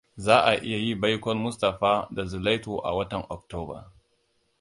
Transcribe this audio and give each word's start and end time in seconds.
Za 0.25 0.37
a 0.45 0.51
yi 0.83 0.95
baikon 0.95 1.37
Mustapha 1.43 2.07
da 2.11 2.25
Zulaitu 2.31 2.71
a 2.83 2.89
watan 2.97 3.23
Oktoba. 3.35 3.79